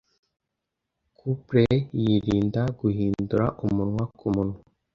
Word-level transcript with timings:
couplet 1.17 1.83
yirinda 2.01 2.61
guhindura 2.79 3.45
umunwa 3.65 4.03
kumunwa 4.19 4.57